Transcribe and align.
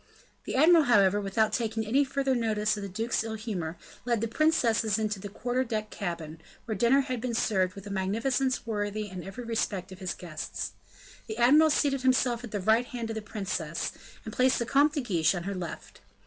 The 0.45 0.55
admiral, 0.55 0.85
however, 0.85 1.21
without 1.21 1.53
taking 1.53 1.85
any 1.85 2.03
further 2.03 2.33
notice 2.33 2.75
of 2.75 2.81
the 2.81 2.89
duke's 2.89 3.23
ill 3.23 3.35
humor, 3.35 3.77
led 4.03 4.19
the 4.19 4.27
princesses 4.27 4.97
into 4.97 5.19
the 5.19 5.29
quarter 5.29 5.63
deck 5.63 5.91
cabin, 5.91 6.41
where 6.65 6.73
dinner 6.73 7.01
had 7.01 7.21
been 7.21 7.35
served 7.35 7.75
with 7.75 7.85
a 7.85 7.91
magnificence 7.91 8.65
worthy 8.65 9.09
in 9.09 9.23
every 9.23 9.43
respect 9.43 9.91
of 9.91 9.99
his 9.99 10.15
guests. 10.15 10.71
The 11.27 11.37
admiral 11.37 11.69
seated 11.69 12.01
himself 12.01 12.43
at 12.43 12.49
the 12.49 12.59
right 12.59 12.87
hand 12.87 13.11
of 13.11 13.15
the 13.15 13.21
princess, 13.21 13.91
and 14.25 14.33
placed 14.33 14.57
the 14.57 14.65
Comte 14.65 14.93
de 14.93 15.01
Guiche 15.01 15.35
on 15.35 15.43
her 15.43 15.53
left. 15.53 16.01